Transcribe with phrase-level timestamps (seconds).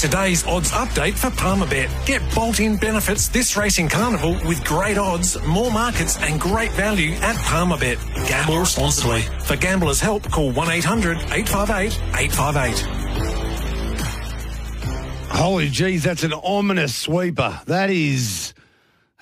[0.00, 1.90] Today's odds update for Palmerbet.
[2.06, 7.36] Get bolt-in benefits this racing carnival with great odds, more markets and great value at
[7.36, 7.98] Palmerbet.
[8.26, 9.20] Gamble responsibly.
[9.44, 12.80] For gamblers' help, call 1-800-858-858.
[15.28, 17.60] Holy jeez, that's an ominous sweeper.
[17.66, 18.54] That is,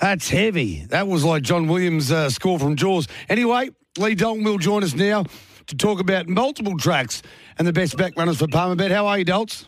[0.01, 0.85] that's heavy.
[0.91, 3.09] That was like John Williams' uh, score from Jaws.
[3.29, 5.25] Anyway, Lee Dalton will join us now
[5.67, 7.21] to talk about multiple tracks
[7.59, 8.93] and the best back runners for Palmerbet.
[8.93, 9.67] How are you, Dalts?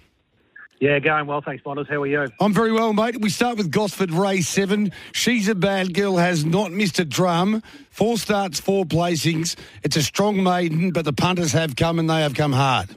[0.80, 1.88] Yeah, going well, thanks, Bonders.
[1.90, 2.26] How are you?
[2.40, 3.20] I'm very well, mate.
[3.20, 4.90] We start with Gosford Ray 7.
[5.12, 7.62] She's a bad girl, has not missed a drum.
[7.90, 9.56] Four starts, four placings.
[9.82, 12.96] It's a strong maiden, but the punters have come and they have come hard.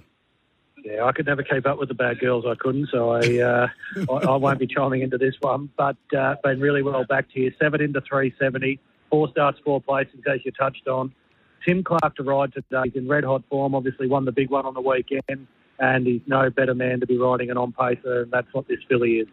[0.85, 2.45] Yeah, I could never keep up with the bad girls.
[2.47, 3.67] I couldn't, so I uh,
[4.09, 5.69] I, I, won't be chiming into this one.
[5.77, 7.51] But uh, been really well back to you.
[7.61, 8.79] Seven into 370.
[9.09, 11.13] Four starts, four placings, as you touched on.
[11.65, 12.83] Tim Clark to ride today.
[12.85, 13.75] He's in red hot form.
[13.75, 15.47] Obviously, won the big one on the weekend
[15.79, 18.79] and he's no better man to be riding an on pacer, and that's what this
[18.87, 19.27] filly is.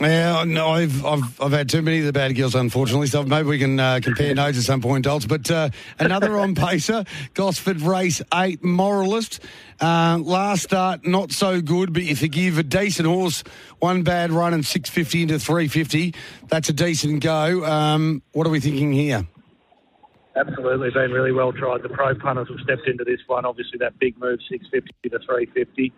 [0.00, 3.06] Yeah, no, I've, I've I've had too many of the bad girls, unfortunately.
[3.08, 5.26] So maybe we can uh, compare notes at some point, Dalts.
[5.26, 9.40] But uh, another on pacer, Gosford Race Eight Moralist.
[9.78, 13.44] Uh, last start not so good, but if you give a decent horse
[13.78, 16.14] one bad run and six fifty into three fifty,
[16.48, 17.66] that's a decent go.
[17.66, 19.26] Um, what are we thinking here?
[20.40, 21.82] Absolutely, been really well tried.
[21.82, 23.44] The pro punters have stepped into this one.
[23.44, 25.92] Obviously, that big move, 650 to 350.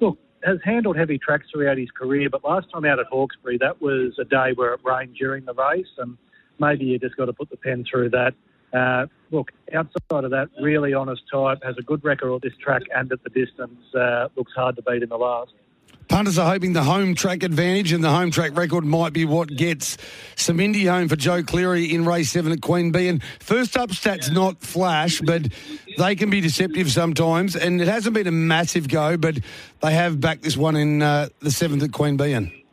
[0.00, 3.80] Look, has handled heavy tracks throughout his career, but last time out at Hawkesbury, that
[3.80, 6.18] was a day where it rained during the race, and
[6.58, 8.34] maybe you just got to put the pen through that.
[8.76, 12.82] Uh, look, outside of that, really honest type, has a good record on this track
[12.94, 15.52] and at the distance, uh, looks hard to beat in the last.
[16.14, 19.48] Punters are hoping the home track advantage and the home track record might be what
[19.48, 19.98] gets
[20.36, 23.08] some Indy home for Joe Cleary in race seven at Queen Bee.
[23.08, 25.48] And first up stats not flash, but
[25.98, 27.56] they can be deceptive sometimes.
[27.56, 29.40] And it hasn't been a massive go, but
[29.82, 32.64] they have backed this one in uh, the seventh at Queen Bee.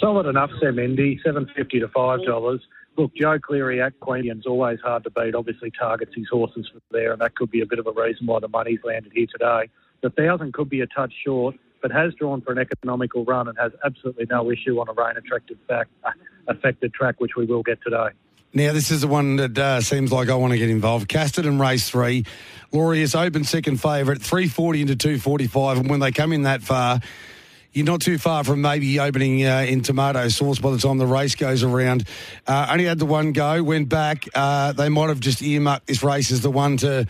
[0.00, 2.62] Solid enough, Sam Indy, seven fifty to five dollars.
[2.96, 5.34] Look, Joe Cleary at Queanbeyan's always hard to beat.
[5.34, 8.24] Obviously, targets his horses from there, and that could be a bit of a reason
[8.24, 9.68] why the money's landed here today.
[10.00, 13.58] The thousand could be a touch short but has drawn for an economical run and
[13.58, 15.90] has absolutely no issue on a rain attracted fact,
[16.48, 18.08] affected track, which we will get today.
[18.54, 21.08] Now, this is the one that uh, seems like I want to get involved.
[21.08, 22.24] Casterton Race 3.
[22.72, 25.78] Laureus open second favourite, 340 into 245.
[25.78, 27.00] And when they come in that far,
[27.72, 31.06] you're not too far from maybe opening uh, in tomato sauce by the time the
[31.06, 32.06] race goes around.
[32.46, 34.28] Uh, only had the one go, went back.
[34.34, 37.06] Uh, they might have just earmarked this race as the one to,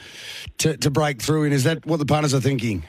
[0.58, 1.52] to, to break through in.
[1.52, 2.84] Is that what the punters are thinking?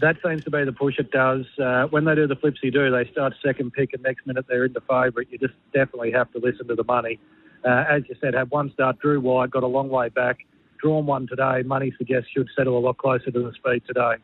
[0.00, 1.44] That seems to be the push it does.
[1.58, 4.66] Uh, when they do the flipsy do, they start second pick and next minute they're
[4.66, 5.28] in the favourite.
[5.30, 7.18] You just definitely have to listen to the money.
[7.64, 10.38] Uh, as you said, had one start, drew wide, got a long way back,
[10.80, 11.62] drawn one today.
[11.64, 14.14] Money suggests should settle a lot closer to the speed today.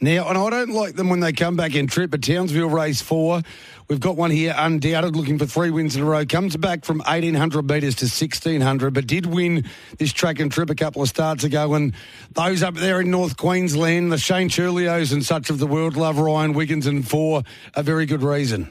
[0.00, 3.00] Now, and I don't like them when they come back in trip, but Townsville race
[3.00, 3.40] four.
[3.88, 6.26] We've got one here, undoubted, looking for three wins in a row.
[6.26, 9.64] Comes back from 1,800 metres to 1,600, but did win
[9.98, 11.72] this track and trip a couple of starts ago.
[11.74, 11.94] And
[12.32, 16.18] those up there in North Queensland, the Shane Churlios and such of the world love
[16.18, 18.70] Ryan Wiggins and four, a very good reason.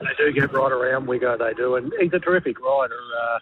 [0.00, 1.76] They do get right around Wiggo, they do.
[1.76, 2.98] And he's a terrific rider.
[3.22, 3.38] Uh,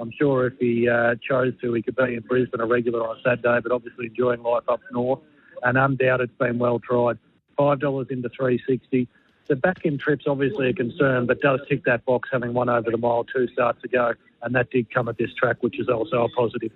[0.00, 3.16] I'm sure if he uh, chose to, he could be in Brisbane a regular on
[3.24, 5.20] Saturday, but obviously enjoying life up north
[5.64, 7.18] and undoubted it's been well tried.
[7.56, 9.08] Five dollars into three sixty.
[9.46, 12.90] The back end trip's obviously a concern, but does tick that box having won over
[12.90, 16.24] the mile two starts ago, and that did come at this track, which is also
[16.24, 16.72] a positive.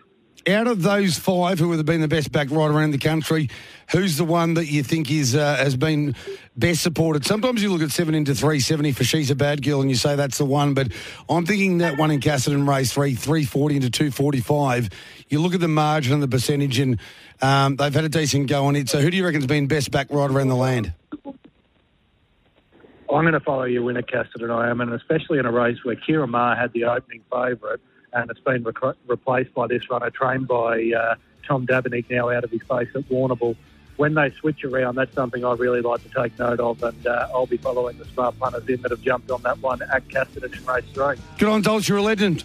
[0.47, 3.51] Out of those five who would have been the best back right around the country,
[3.91, 6.15] who's the one that you think is uh, has been
[6.57, 7.27] best supported?
[7.27, 9.97] Sometimes you look at seven into three seventy for she's a bad girl, and you
[9.97, 10.73] say that's the one.
[10.73, 10.93] But
[11.29, 14.89] I'm thinking that one in Casterton race three, three forty into two forty five.
[15.29, 16.99] You look at the margin and the percentage, and
[17.43, 18.89] um, they've had a decent go on it.
[18.89, 20.95] So who do you reckon's been best back right around the land?
[23.11, 24.51] I'm going to follow your winner, Casterton.
[24.51, 27.81] I am, and especially in a race where Ciaron Maher had the opening favourite
[28.13, 31.15] and it's been rec- replaced by this runner trained by uh,
[31.47, 33.57] Tom Dabernig now out of his base at Warrnambool.
[33.97, 37.29] When they switch around, that's something I really like to take note of, and uh,
[37.35, 40.57] I'll be following the smart punters in that have jumped on that one at Casterton
[40.57, 41.17] in race three.
[41.37, 42.45] Good on, Dolce, you're a legend.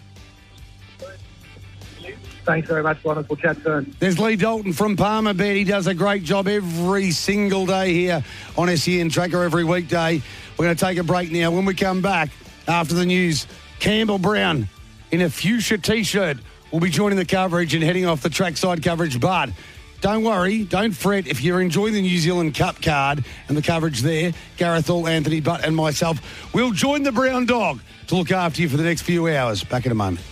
[2.44, 3.02] Thanks very much.
[3.06, 3.96] We'll chat soon.
[4.00, 5.56] There's Lee Dalton from Palmer Bet.
[5.56, 8.24] He does a great job every single day here
[8.58, 10.22] on SEN Tracker every weekday.
[10.58, 11.52] We're going to take a break now.
[11.52, 12.32] When we come back
[12.68, 13.48] after the news,
[13.80, 14.68] Campbell Brown
[15.14, 16.38] in a fuchsia t-shirt
[16.74, 19.20] We'll be joining the coverage and heading off the trackside coverage.
[19.20, 19.52] But
[20.02, 21.28] don't worry, don't fret.
[21.28, 25.40] If you're enjoying the New Zealand Cup card and the coverage there, Gareth All, Anthony
[25.40, 26.20] Butt and myself
[26.52, 29.64] will join the Brown Dog to look after you for the next few hours.
[29.64, 30.26] Back in a moment.